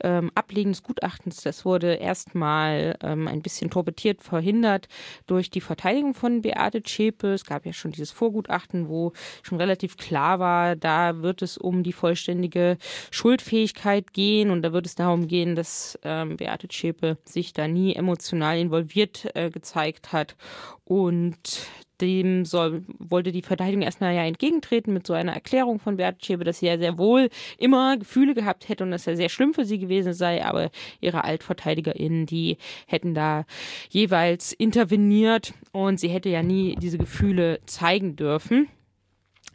[0.02, 4.88] ähm, Ablegen des Gutachtens, das wurde erstmal ähm, ein bisschen torpediert, verhindert
[5.26, 7.28] durch die Verteidigung von Beate Zschäpe.
[7.32, 11.82] Es gab ja schon dieses Vorgutachten, wo schon relativ klar war, da wird es um
[11.82, 12.78] die vollständige
[13.10, 17.94] Schuldfähigkeit gehen und da wird es darum gehen, dass ähm, Beate Zschäpe sich da nie
[17.94, 20.36] emotional involviert äh, gezeigt hat
[20.84, 21.66] und
[22.00, 26.44] dem soll, wollte die Verteidigung erstmal ja entgegentreten mit so einer Erklärung von Beate Schäbe,
[26.44, 29.64] dass sie ja sehr wohl immer Gefühle gehabt hätte und dass er sehr schlimm für
[29.64, 33.44] sie gewesen sei, aber ihre AltverteidigerInnen, die hätten da
[33.90, 38.68] jeweils interveniert und sie hätte ja nie diese Gefühle zeigen dürfen.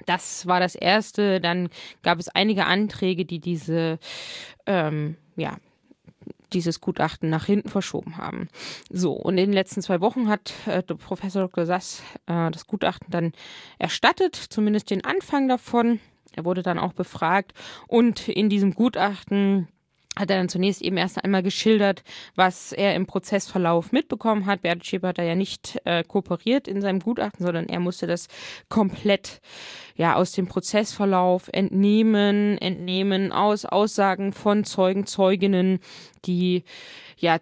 [0.05, 1.39] Das war das erste.
[1.39, 1.69] Dann
[2.03, 3.97] gab es einige Anträge, die diese
[4.65, 5.57] ähm, ja,
[6.53, 8.49] dieses Gutachten nach hinten verschoben haben.
[8.89, 11.65] So, und in den letzten zwei Wochen hat äh, Professor Dr.
[11.65, 13.31] Sass äh, das Gutachten dann
[13.79, 15.99] erstattet, zumindest den Anfang davon.
[16.35, 17.53] Er wurde dann auch befragt
[17.87, 19.67] und in diesem Gutachten
[20.17, 22.03] hat er dann zunächst eben erst einmal geschildert,
[22.35, 24.61] was er im Prozessverlauf mitbekommen hat.
[24.61, 28.27] Bert Schäfer hat da ja nicht äh, kooperiert in seinem Gutachten, sondern er musste das
[28.69, 29.41] komplett
[29.95, 35.79] ja aus dem Prozessverlauf entnehmen, entnehmen aus Aussagen von Zeugen, Zeuginnen,
[36.25, 36.63] die
[37.17, 37.39] ja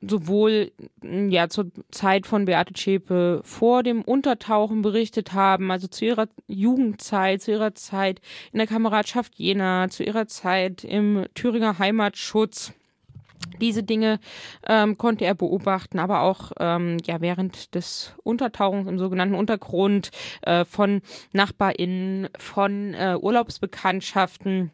[0.00, 0.72] sowohl
[1.02, 6.28] hm, ja zur Zeit von Beate Zschäpe vor dem Untertauchen berichtet haben, also zu ihrer
[6.46, 8.20] Jugendzeit, zu ihrer Zeit
[8.52, 12.72] in der Kameradschaft Jena, zu ihrer Zeit im Thüringer Heimatschutz.
[13.60, 14.18] Diese Dinge
[14.66, 20.10] ähm, konnte er beobachten, aber auch ähm, ja während des Untertauchens im sogenannten Untergrund
[20.42, 24.72] äh, von NachbarInnen, von äh, Urlaubsbekanntschaften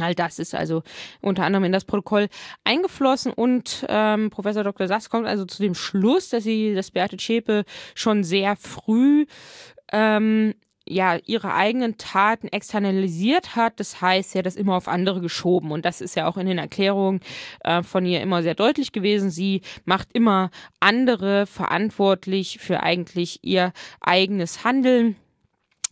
[0.00, 0.82] All das ist also
[1.20, 2.28] unter anderem in das Protokoll
[2.64, 4.88] eingeflossen und ähm, Professor Dr.
[4.88, 9.26] Sass kommt also zu dem Schluss, dass sie, dass Beate Zschäpe schon sehr früh
[9.92, 10.54] ähm,
[10.86, 13.80] ja ihre eigenen Taten externalisiert hat.
[13.80, 16.46] Das heißt, sie hat das immer auf andere geschoben und das ist ja auch in
[16.46, 17.20] den Erklärungen
[17.60, 19.30] äh, von ihr immer sehr deutlich gewesen.
[19.30, 20.50] Sie macht immer
[20.80, 25.16] andere verantwortlich für eigentlich ihr eigenes Handeln.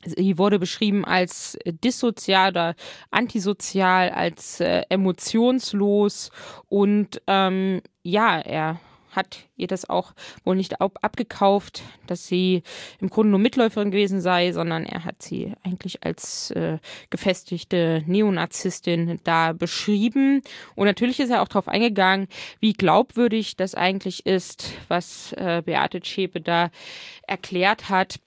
[0.05, 2.75] Sie wurde beschrieben als dissozial oder
[3.11, 6.31] antisozial, als äh, emotionslos
[6.69, 8.81] und ähm, ja, er
[9.13, 10.13] hat ihr das auch
[10.45, 12.63] wohl nicht abgekauft, dass sie
[12.99, 16.79] im Grunde nur Mitläuferin gewesen sei, sondern er hat sie eigentlich als äh,
[17.11, 20.43] gefestigte Neonazistin da beschrieben.
[20.75, 22.27] Und natürlich ist er auch darauf eingegangen,
[22.61, 26.71] wie glaubwürdig das eigentlich ist, was äh, Beate Zschäpe da
[27.27, 28.19] erklärt hat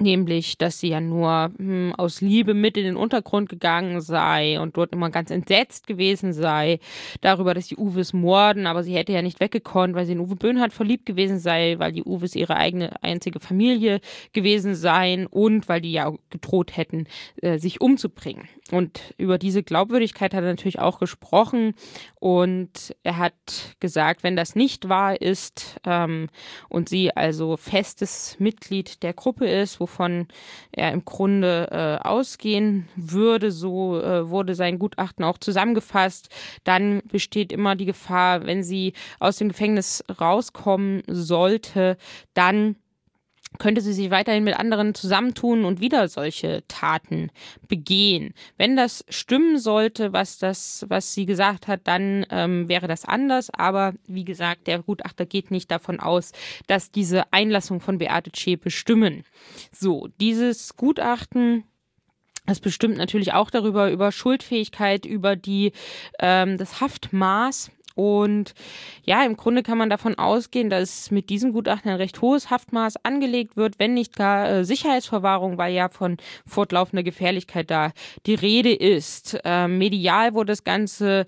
[0.00, 4.76] nämlich, dass sie ja nur hm, aus Liebe mit in den Untergrund gegangen sei und
[4.76, 6.80] dort immer ganz entsetzt gewesen sei
[7.20, 10.36] darüber, dass die Uwes morden, aber sie hätte ja nicht weggekonnt, weil sie in Uwe
[10.36, 14.00] Böhnhardt verliebt gewesen sei, weil die Uwes ihre eigene einzige Familie
[14.32, 17.06] gewesen seien und weil die ja gedroht hätten,
[17.40, 18.48] äh, sich umzubringen.
[18.72, 21.74] Und über diese Glaubwürdigkeit hat er natürlich auch gesprochen
[22.18, 26.28] und er hat gesagt, wenn das nicht wahr ist ähm,
[26.70, 30.28] und sie also festes Mitglied der Gruppe ist, wovon
[30.72, 36.30] er im Grunde äh, ausgehen würde, so äh, wurde sein Gutachten auch zusammengefasst,
[36.64, 41.98] dann besteht immer die Gefahr, wenn sie aus dem Gefängnis rauskommen sollte,
[42.32, 42.76] dann
[43.58, 47.30] könnte sie sich weiterhin mit anderen zusammentun und wieder solche Taten
[47.68, 48.34] begehen.
[48.56, 53.50] Wenn das stimmen sollte, was das, was sie gesagt hat, dann ähm, wäre das anders.
[53.50, 56.32] Aber wie gesagt, der Gutachter geht nicht davon aus,
[56.66, 59.24] dass diese Einlassung von Beate Zschäpe stimmen.
[59.72, 61.64] So, dieses Gutachten
[62.46, 65.72] das bestimmt natürlich auch darüber, über Schuldfähigkeit, über die,
[66.18, 68.54] ähm, das Haftmaß Und
[69.04, 73.04] ja, im Grunde kann man davon ausgehen, dass mit diesem Gutachten ein recht hohes Haftmaß
[73.04, 77.92] angelegt wird, wenn nicht gar äh, Sicherheitsverwahrung, weil ja von fortlaufender Gefährlichkeit da
[78.26, 79.38] die Rede ist.
[79.44, 81.26] Äh, medial wurde das Ganze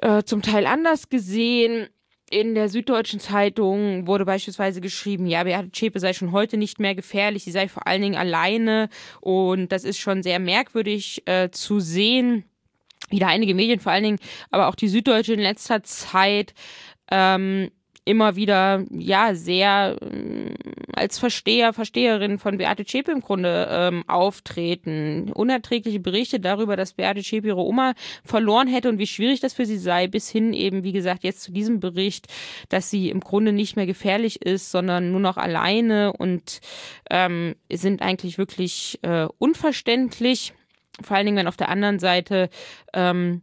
[0.00, 1.88] äh, zum Teil anders gesehen.
[2.30, 6.94] In der Süddeutschen Zeitung wurde beispielsweise geschrieben, ja, Beate Zschäpe sei schon heute nicht mehr
[6.94, 8.88] gefährlich, sie sei vor allen Dingen alleine
[9.20, 12.44] und das ist schon sehr merkwürdig äh, zu sehen
[13.10, 14.18] wieder einige Medien, vor allen Dingen
[14.50, 16.54] aber auch die Süddeutsche in letzter Zeit
[17.10, 17.70] ähm,
[18.04, 20.54] immer wieder ja sehr äh,
[20.92, 25.32] als Versteher, Versteherin von Beate Zschäpe im Grunde ähm, auftreten.
[25.32, 29.66] Unerträgliche Berichte darüber, dass Beate Zschäpe ihre Oma verloren hätte und wie schwierig das für
[29.66, 32.26] sie sei, bis hin eben, wie gesagt, jetzt zu diesem Bericht,
[32.68, 36.60] dass sie im Grunde nicht mehr gefährlich ist, sondern nur noch alleine und
[37.10, 40.52] ähm, sind eigentlich wirklich äh, unverständlich.
[41.02, 42.50] Vor allen Dingen, wenn auf der anderen Seite
[42.92, 43.42] ähm,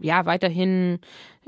[0.00, 1.00] ja weiterhin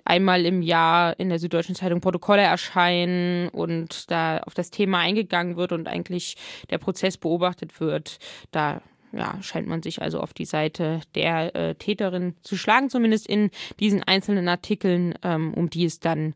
[0.05, 5.57] einmal im Jahr in der Süddeutschen Zeitung Protokolle erscheinen und da auf das Thema eingegangen
[5.57, 6.37] wird und eigentlich
[6.71, 8.19] der Prozess beobachtet wird,
[8.51, 8.83] da
[9.13, 13.51] ja, scheint man sich also auf die Seite der äh, Täterin zu schlagen, zumindest in
[13.81, 16.35] diesen einzelnen Artikeln, ähm, um die es dann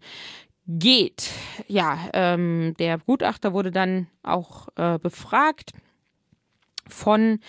[0.67, 1.31] geht.
[1.69, 5.73] Ja, ähm, der Gutachter wurde dann auch äh, befragt
[6.89, 7.41] von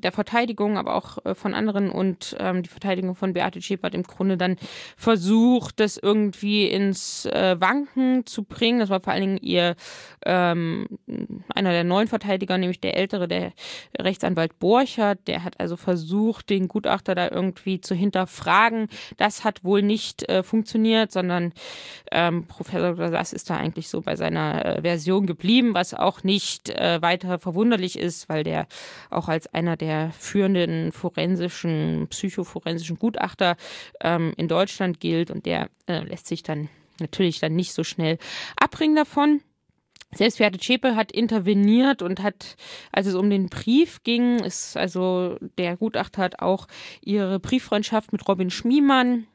[0.00, 3.94] der Verteidigung, aber auch äh, von anderen und ähm, die Verteidigung von Beate Schäfer hat
[3.94, 4.56] im Grunde dann
[4.96, 8.80] versucht, das irgendwie ins äh, Wanken zu bringen.
[8.80, 9.76] Das war vor allen Dingen ihr
[10.24, 10.86] ähm,
[11.54, 13.52] einer der neuen Verteidiger, nämlich der ältere, der
[13.98, 18.88] Rechtsanwalt Borchert, der hat also versucht, den Gutachter da irgendwie zu hinterfragen.
[19.16, 21.52] Das hat wohl nicht äh, funktioniert, sondern
[22.10, 26.70] ähm, Professor Sass ist da eigentlich so bei seiner äh, Version geblieben, was auch nicht
[26.70, 28.66] äh, weiter verwunderlich ist, weil der
[29.10, 33.56] auch als einer der führenden forensischen, psychoforensischen Gutachter
[34.00, 36.68] ähm, in Deutschland gilt und der äh, lässt sich dann
[37.00, 38.18] natürlich dann nicht so schnell
[38.56, 39.40] abbringen davon.
[40.14, 42.56] Selbst Beate Zschäpe hat interveniert und hat,
[42.92, 46.68] als es um den Brief ging, ist also der Gutachter hat auch
[47.00, 49.26] ihre Brieffreundschaft mit Robin Schmiemann,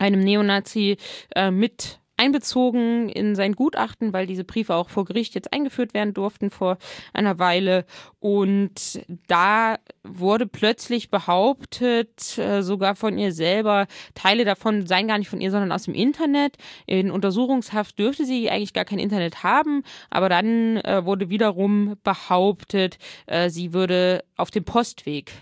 [0.00, 0.96] einem Neonazi,
[1.36, 6.14] äh, mit einbezogen in sein Gutachten, weil diese Briefe auch vor Gericht jetzt eingeführt werden
[6.14, 6.78] durften vor
[7.12, 7.84] einer Weile.
[8.20, 15.28] Und da wurde plötzlich behauptet, äh, sogar von ihr selber, Teile davon seien gar nicht
[15.28, 16.56] von ihr, sondern aus dem Internet.
[16.86, 22.98] In Untersuchungshaft dürfte sie eigentlich gar kein Internet haben, aber dann äh, wurde wiederum behauptet,
[23.26, 25.32] äh, sie würde auf dem Postweg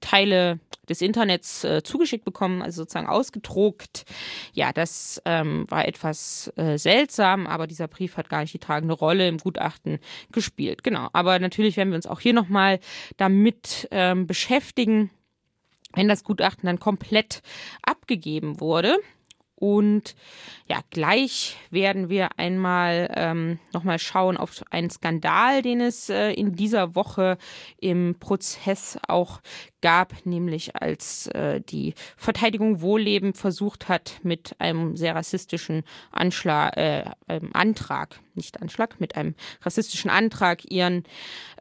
[0.00, 0.58] Teile
[0.88, 4.04] des Internets äh, zugeschickt bekommen, also sozusagen ausgedruckt.
[4.52, 8.94] Ja, das ähm, war etwas äh, seltsam, aber dieser Brief hat gar nicht die tragende
[8.94, 9.98] Rolle im Gutachten
[10.32, 10.82] gespielt.
[10.82, 12.80] Genau, aber natürlich werden wir uns auch hier nochmal
[13.16, 15.10] damit ähm, beschäftigen,
[15.94, 17.42] wenn das Gutachten dann komplett
[17.82, 18.96] abgegeben wurde.
[19.58, 20.14] Und
[20.68, 26.54] ja, gleich werden wir einmal ähm, nochmal schauen auf einen Skandal, den es äh, in
[26.54, 27.38] dieser Woche
[27.80, 29.40] im Prozess auch
[29.80, 35.82] gab, nämlich als äh, die Verteidigung Wohlleben versucht hat, mit einem sehr rassistischen
[36.12, 41.02] Anschlag, äh, ähm, Antrag, nicht Anschlag, mit einem rassistischen Antrag ihren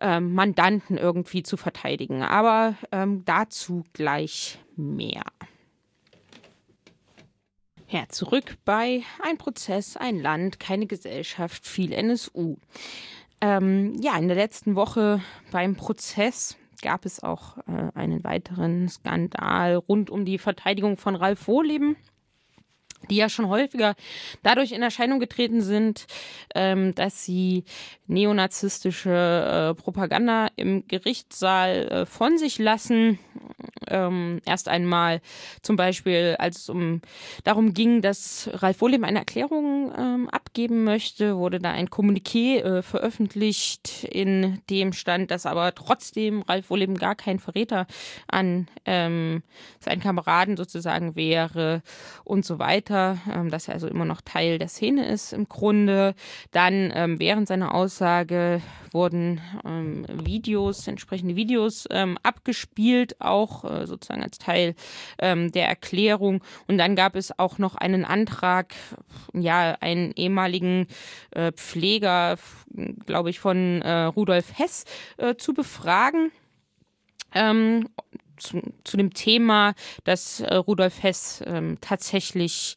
[0.01, 2.21] ähm, Mandanten irgendwie zu verteidigen.
[2.21, 5.23] Aber ähm, dazu gleich mehr.
[7.89, 12.57] Ja, zurück bei Ein Prozess, ein Land, keine Gesellschaft, viel NSU.
[13.39, 15.21] Ähm, ja, in der letzten Woche
[15.51, 21.47] beim Prozess gab es auch äh, einen weiteren Skandal rund um die Verteidigung von Ralf
[21.47, 21.95] Wohleben
[23.09, 23.95] die ja schon häufiger
[24.43, 26.07] dadurch in Erscheinung getreten sind,
[26.55, 27.63] ähm, dass sie
[28.07, 33.19] neonazistische äh, Propaganda im Gerichtssaal äh, von sich lassen.
[33.89, 35.21] Ähm, erst einmal
[35.61, 37.01] zum Beispiel, als es um
[37.43, 42.81] darum ging, dass Ralf Wohleben eine Erklärung ähm, abgeben möchte, wurde da ein Kommuniqué äh,
[42.81, 47.87] veröffentlicht, in dem stand, dass aber trotzdem Ralf Wohleben gar kein Verräter
[48.27, 49.43] an ähm,
[49.79, 51.81] seinen Kameraden sozusagen wäre
[52.23, 56.15] und so weiter, ähm, dass er also immer noch Teil der Szene ist im Grunde.
[56.51, 64.23] Dann ähm, während seiner Aussage wurden ähm, Videos, entsprechende Videos ähm, abgespielt, auch äh, sozusagen
[64.23, 64.75] als Teil
[65.19, 66.41] ähm, der Erklärung.
[66.67, 68.73] Und dann gab es auch noch einen Antrag,
[69.33, 70.87] ja, einen ehemaligen
[71.31, 72.37] äh, Pfleger,
[73.05, 74.85] glaube ich, von äh, Rudolf Hess
[75.17, 76.31] äh, zu befragen.
[77.33, 77.89] Ähm,
[78.37, 82.75] zu, zu, dem Thema, dass äh, Rudolf Hess ähm, tatsächlich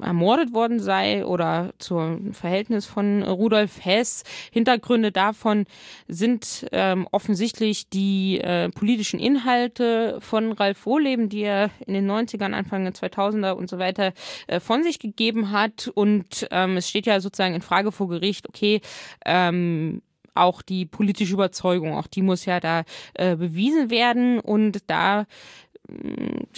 [0.00, 4.22] ermordet worden sei oder zum Verhältnis von Rudolf Hess.
[4.52, 5.64] Hintergründe davon
[6.06, 12.52] sind ähm, offensichtlich die äh, politischen Inhalte von Ralf Wohleben, die er in den 90ern,
[12.52, 14.12] Anfang der 2000er und so weiter
[14.46, 15.90] äh, von sich gegeben hat.
[15.94, 18.80] Und ähm, es steht ja sozusagen in Frage vor Gericht, okay,
[19.24, 20.02] ähm,
[20.38, 24.40] auch die politische Überzeugung, auch die muss ja da äh, bewiesen werden.
[24.40, 25.26] Und da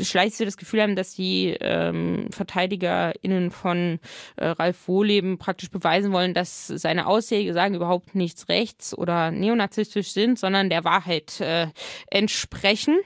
[0.00, 4.00] schleicht so das Gefühl haben, dass die ähm, VerteidigerInnen von
[4.37, 10.38] äh, Ralf Wohleben praktisch beweisen wollen, dass seine Aussagen überhaupt nichts rechts- oder neonazistisch sind,
[10.38, 11.68] sondern der Wahrheit äh,
[12.10, 12.99] entsprechen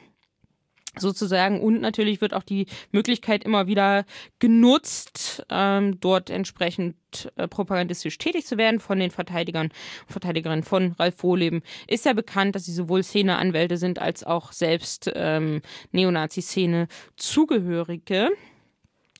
[0.99, 1.61] sozusagen.
[1.61, 4.05] Und natürlich wird auch die Möglichkeit immer wieder
[4.39, 6.97] genutzt, ähm, dort entsprechend
[7.37, 9.71] äh, propagandistisch tätig zu werden von den Verteidigern
[10.07, 11.63] Verteidigerinnen von Ralf Wohleben.
[11.87, 18.31] Ist ja bekannt, dass sie sowohl Szeneanwälte sind als auch selbst ähm, Neonazi-Szene Zugehörige.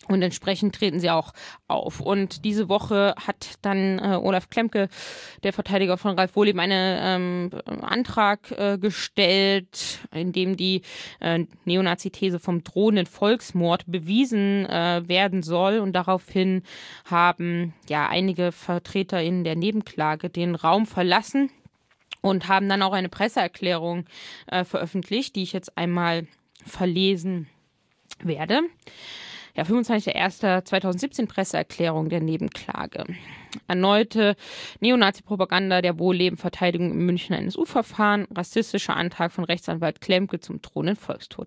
[0.09, 1.33] Und entsprechend treten sie auch
[1.67, 2.01] auf.
[2.01, 4.89] Und diese Woche hat dann äh, Olaf Klemke,
[5.43, 10.83] der Verteidiger von Ralf Wohleben, einen ähm, Antrag äh, gestellt, in dem die
[11.21, 15.79] äh, Neonazi-These vom drohenden Volksmord bewiesen äh, werden soll.
[15.79, 16.63] Und daraufhin
[17.07, 21.51] haben ja einige Vertreter in der Nebenklage den Raum verlassen
[22.21, 24.05] und haben dann auch eine Presseerklärung
[24.49, 26.27] äh, veröffentlicht, die ich jetzt einmal
[26.67, 27.49] verlesen
[28.23, 28.61] werde
[29.57, 33.05] ja, 25.01.2017 Presseerklärung der Nebenklage.
[33.69, 34.35] Erneute
[34.81, 41.47] Neonazi-Propaganda der Wohlleben-Verteidigung im Münchner NSU-Verfahren, rassistischer Antrag von Rechtsanwalt Klemke zum drohenden Volkstod.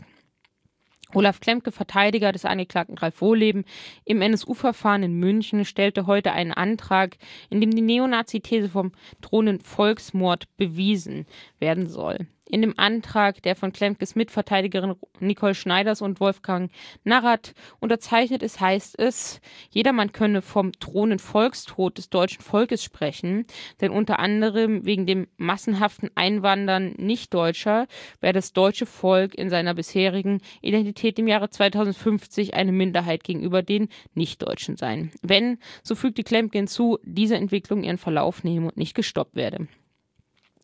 [1.13, 3.63] Olaf Klemke, Verteidiger des Angeklagten Ralf Wohleben
[4.03, 7.17] im NSU-Verfahren in München, stellte heute einen Antrag,
[7.49, 11.25] in dem die Neonazi-These vom drohenden Volksmord bewiesen
[11.59, 12.27] werden soll.
[12.49, 16.71] In dem Antrag, der von Klemkes Mitverteidigerin Nicole Schneiders und Wolfgang
[17.03, 23.45] Narrat unterzeichnet ist, heißt es, jedermann könne vom drohenden Volkstod des deutschen Volkes sprechen,
[23.81, 27.87] denn unter anderem wegen dem massenhaften Einwandern Nichtdeutscher
[28.21, 33.89] werde das deutsche Volk in seiner bisherigen Identität im Jahre 2050 eine Minderheit gegenüber den
[34.13, 35.11] Nichtdeutschen sein.
[35.21, 39.67] Wenn, so fügte Klemke hinzu, diese Entwicklung ihren Verlauf nehmen und nicht gestoppt werde.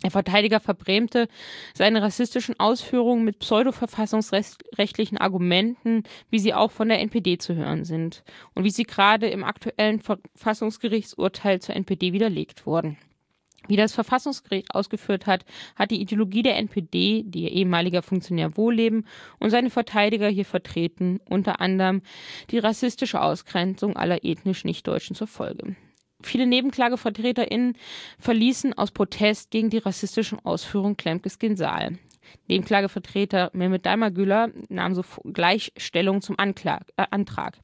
[0.03, 1.27] Der Verteidiger verbrämte
[1.73, 8.23] seine rassistischen Ausführungen mit pseudo-verfassungsrechtlichen Argumenten, wie sie auch von der NPD zu hören sind
[8.53, 12.97] und wie sie gerade im aktuellen Verfassungsgerichtsurteil zur NPD widerlegt wurden.
[13.67, 15.45] Wie das Verfassungsgericht ausgeführt hat,
[15.77, 19.07] hat die Ideologie der NPD, die ihr ehemaliger Funktionär Wohlleben
[19.39, 22.01] und seine Verteidiger hier vertreten, unter anderem
[22.51, 25.77] die rassistische Ausgrenzung aller ethnisch Nichtdeutschen zur Folge.
[26.23, 27.77] Viele NebenklagevertreterInnen
[28.19, 31.99] verließen aus Protest gegen die rassistischen Ausführungen Klemkes den Saal.
[32.47, 37.57] Nebenklagevertreter Mehmet Daimagüler nahm so Gleichstellung zum Anklag, äh, Antrag.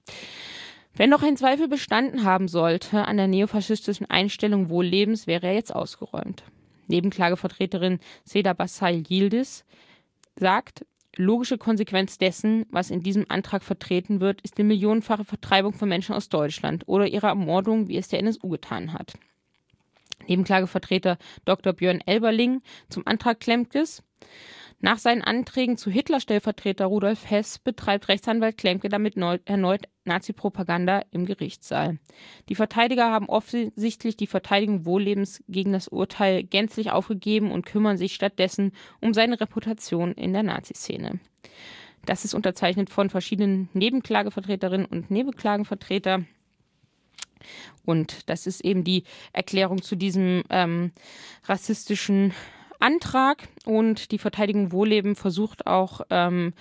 [0.93, 5.73] Wenn noch ein Zweifel bestanden haben sollte an der neofaschistischen Einstellung Wohllebens, wäre er jetzt
[5.73, 6.43] ausgeräumt.
[6.87, 9.63] Nebenklagevertreterin Seda Bassay Yildiz
[10.35, 10.85] sagt,
[11.15, 16.15] Logische Konsequenz dessen, was in diesem Antrag vertreten wird, ist die millionenfache Vertreibung von Menschen
[16.15, 19.13] aus Deutschland oder ihre Ermordung, wie es der NSU getan hat.
[20.27, 21.73] Nebenklagevertreter Dr.
[21.73, 24.03] Björn Elberling zum Antrag Klemkes.
[24.81, 31.99] Nach seinen Anträgen zu Hitler-Stellvertreter Rudolf Hess betreibt Rechtsanwalt Klemke damit erneut Nazi-Propaganda im Gerichtssaal.
[32.47, 38.13] Die Verteidiger haben offensichtlich die Verteidigung Wohllebens gegen das Urteil gänzlich aufgegeben und kümmern sich
[38.13, 38.71] stattdessen
[39.01, 41.19] um seine Reputation in der Nazi-Szene.
[42.05, 46.23] Das ist unterzeichnet von verschiedenen Nebenklagevertreterinnen und Nebenklagenvertreter.
[47.85, 50.93] Und das ist eben die Erklärung zu diesem ähm,
[51.43, 52.33] rassistischen
[52.79, 56.53] Antrag und die Verteidigung Wohlleben versucht auch ähm,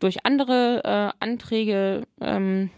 [0.00, 2.70] durch andere äh, Anträge ähm,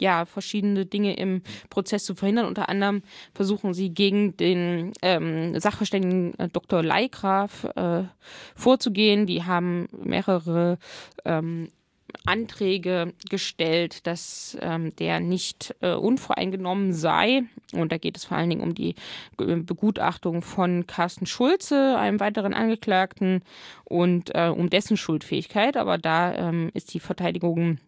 [0.00, 2.46] ja, verschiedene Dinge im Prozess zu verhindern.
[2.46, 3.02] Unter anderem
[3.34, 6.82] versuchen sie gegen den ähm, Sachverständigen äh, Dr.
[6.82, 8.04] Leigraf äh,
[8.56, 9.26] vorzugehen.
[9.26, 10.78] Die haben mehrere
[11.24, 11.68] ähm,
[12.26, 17.44] Anträge gestellt, dass ähm, der nicht äh, unvoreingenommen sei.
[17.72, 18.94] Und da geht es vor allen Dingen um die
[19.36, 23.42] Begutachtung von Carsten Schulze, einem weiteren Angeklagten,
[23.84, 25.76] und äh, um dessen Schuldfähigkeit.
[25.76, 27.78] Aber da ähm, ist die Verteidigung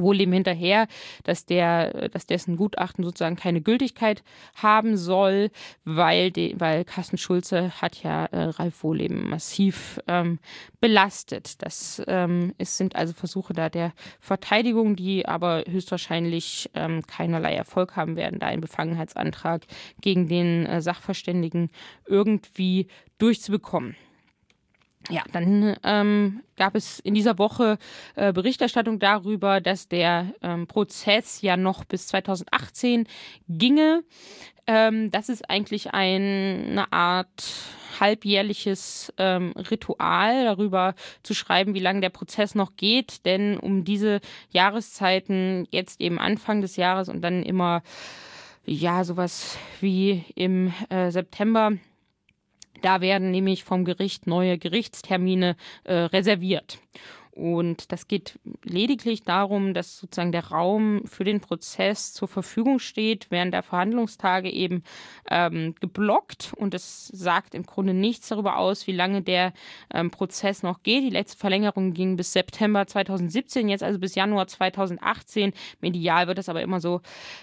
[0.00, 0.86] wohl dem hinterher,
[1.24, 4.22] dass der, dass dessen Gutachten sozusagen keine Gültigkeit
[4.54, 5.50] haben soll,
[5.84, 10.38] weil, de, weil Carsten Schulze hat ja äh, Ralf Wohleben massiv ähm,
[10.80, 11.62] belastet.
[11.62, 17.96] Das ähm, es sind also Versuche da der Verteidigung, die aber höchstwahrscheinlich ähm, keinerlei Erfolg
[17.96, 19.62] haben werden, da ein Befangenheitsantrag
[20.00, 21.70] gegen den äh, Sachverständigen
[22.06, 22.88] irgendwie
[23.18, 23.96] durchzubekommen.
[25.10, 27.78] Ja, dann ähm, gab es in dieser Woche
[28.14, 33.06] äh, Berichterstattung darüber, dass der ähm, Prozess ja noch bis 2018
[33.48, 34.04] ginge.
[34.66, 37.44] Ähm, das ist eigentlich ein, eine Art
[38.00, 43.24] halbjährliches ähm, Ritual, darüber zu schreiben, wie lange der Prozess noch geht.
[43.24, 47.82] Denn um diese Jahreszeiten, jetzt eben Anfang des Jahres und dann immer,
[48.66, 51.72] ja, sowas wie im äh, September,
[52.82, 56.78] da werden nämlich vom Gericht neue Gerichtstermine äh, reserviert.
[57.38, 63.28] Und das geht lediglich darum, dass sozusagen der Raum für den Prozess zur Verfügung steht,
[63.30, 64.82] während der Verhandlungstage eben
[65.30, 66.52] ähm, geblockt.
[66.56, 69.52] Und es sagt im Grunde nichts darüber aus, wie lange der
[69.94, 71.04] ähm, Prozess noch geht.
[71.04, 75.52] Die letzte Verlängerung ging bis September 2017, jetzt also bis Januar 2018.
[75.80, 77.02] Medial wird das aber immer so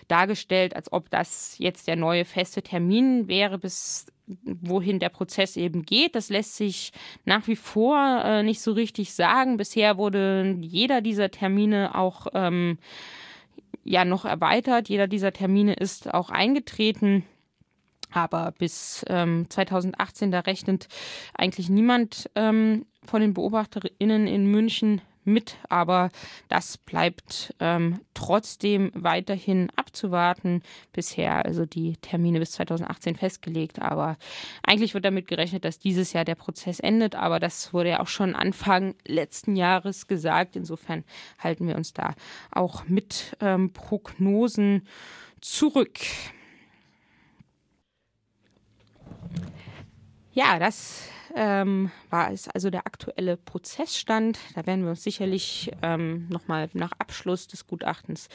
[0.09, 5.83] dargestellt, als ob das jetzt der neue feste Termin wäre, bis wohin der Prozess eben
[5.83, 6.15] geht.
[6.15, 6.91] Das lässt sich
[7.25, 9.57] nach wie vor äh, nicht so richtig sagen.
[9.57, 12.77] Bisher wurde jeder dieser Termine auch ähm,
[13.83, 14.89] ja noch erweitert.
[14.89, 17.23] Jeder dieser Termine ist auch eingetreten.
[18.11, 20.87] Aber bis ähm, 2018, da rechnet
[21.33, 26.09] eigentlich niemand ähm, von den BeobachterInnen in München mit, aber
[26.47, 30.61] das bleibt ähm, trotzdem weiterhin abzuwarten.
[30.93, 34.17] Bisher also die Termine bis 2018 festgelegt, aber
[34.63, 38.07] eigentlich wird damit gerechnet, dass dieses Jahr der Prozess endet, aber das wurde ja auch
[38.07, 40.55] schon Anfang letzten Jahres gesagt.
[40.55, 41.03] Insofern
[41.39, 42.15] halten wir uns da
[42.51, 44.87] auch mit ähm, Prognosen
[45.41, 45.99] zurück.
[50.35, 54.37] Ja, das ähm, war es also der aktuelle Prozessstand.
[54.53, 58.27] Da werden wir uns sicherlich ähm, nochmal nach Abschluss des Gutachtens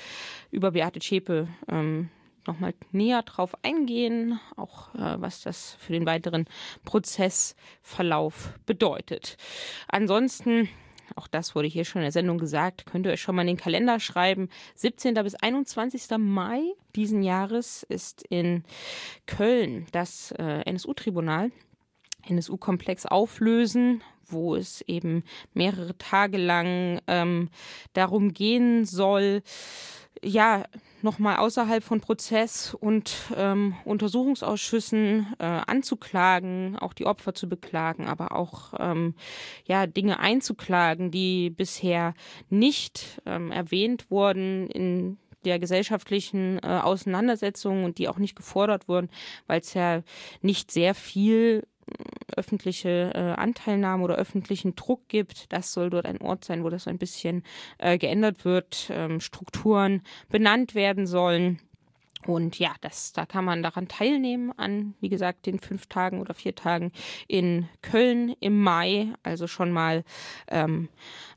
[0.50, 2.09] über Beate Zschäpe ähm,
[2.47, 6.47] nochmal näher drauf eingehen, auch äh, was das für den weiteren
[6.87, 9.37] Prozessverlauf bedeutet.
[9.87, 10.71] Ansonsten
[11.16, 13.49] auch das wurde hier schon in der Sendung gesagt, könnt ihr euch schon mal in
[13.49, 14.49] den Kalender schreiben.
[14.76, 15.12] 17.
[15.14, 16.16] bis 21.
[16.16, 16.62] Mai
[16.97, 18.64] diesen Jahres ist in
[19.26, 21.50] Köln das äh, NSU-Tribunal
[22.29, 25.25] NSU-Komplex auflösen, wo es eben
[25.55, 27.49] mehrere Tage lang ähm,
[27.93, 29.43] darum gehen soll,
[30.23, 30.65] ja,
[31.03, 38.33] nochmal außerhalb von Prozess und ähm, Untersuchungsausschüssen äh, anzuklagen, auch die Opfer zu beklagen, aber
[38.33, 39.14] auch ähm,
[39.66, 42.14] ja, Dinge einzuklagen, die bisher
[42.51, 49.09] nicht ähm, erwähnt wurden in der gesellschaftlichen äh, Auseinandersetzung und die auch nicht gefordert wurden,
[49.47, 50.03] weil es ja
[50.42, 51.66] nicht sehr viel
[52.37, 55.53] öffentliche äh, Anteilnahme oder öffentlichen Druck gibt.
[55.53, 57.43] Das soll dort ein Ort sein, wo das ein bisschen
[57.79, 61.61] äh, geändert wird, ähm, Strukturen benannt werden sollen.
[62.26, 66.35] Und ja, das, da kann man daran teilnehmen an, wie gesagt, den fünf Tagen oder
[66.35, 66.92] vier Tagen
[67.28, 69.09] in Köln im Mai.
[69.22, 70.04] Also schon mal
[70.48, 70.88] ähm,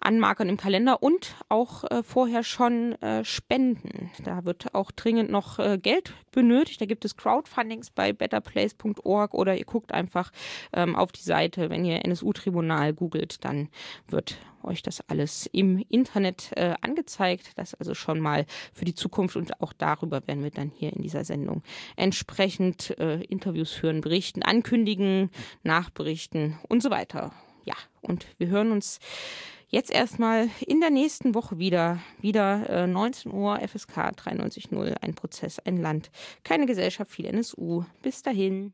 [0.02, 4.12] anmarkern im Kalender und auch äh, vorher schon äh, spenden.
[4.24, 6.82] Da wird auch dringend noch äh, Geld benötigt.
[6.82, 10.32] Da gibt es Crowdfundings bei betterplace.org oder ihr guckt einfach
[10.74, 13.70] ähm, auf die Seite, wenn ihr NSU-Tribunal googelt, dann
[14.08, 17.52] wird euch das alles im Internet äh, angezeigt.
[17.56, 21.02] Das also schon mal für die Zukunft und auch darüber werden wir dann hier in
[21.02, 21.64] dieser Sendung
[21.96, 25.30] entsprechend äh, Interviews führen, berichten, ankündigen,
[25.64, 27.32] nachberichten und so weiter.
[27.66, 29.00] Ja, und wir hören uns
[29.74, 32.00] jetzt erstmal in der nächsten Woche wieder.
[32.22, 36.12] Wieder äh, 19 Uhr, FSK 93.0, ein Prozess, ein Land,
[36.44, 37.84] keine Gesellschaft, viel NSU.
[38.02, 38.74] Bis dahin.